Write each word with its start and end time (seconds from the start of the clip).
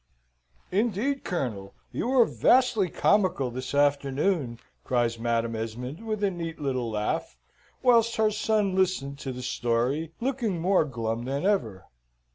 "Indeed, 0.71 1.23
Colonel, 1.23 1.75
you 1.91 2.09
are 2.13 2.25
vastly 2.25 2.89
comical 2.89 3.51
this 3.51 3.75
afternoon!" 3.75 4.57
cries 4.83 5.19
Madam 5.19 5.55
Esmond, 5.55 6.07
with 6.07 6.23
a 6.23 6.31
neat 6.31 6.59
little 6.59 6.89
laugh, 6.89 7.37
whilst 7.83 8.15
her 8.15 8.31
son 8.31 8.73
listened 8.75 9.19
to 9.19 9.31
the 9.31 9.43
story, 9.43 10.11
looking 10.19 10.59
more 10.59 10.85
glum 10.85 11.25
than 11.25 11.45
ever. 11.45 11.85